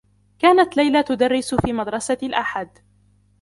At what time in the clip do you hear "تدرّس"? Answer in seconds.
1.03-1.55